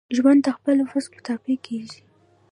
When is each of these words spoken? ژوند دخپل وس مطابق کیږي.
ژوند 0.17 0.39
دخپل 0.49 0.77
وس 0.89 1.05
مطابق 1.15 1.57
کیږي. 1.65 1.99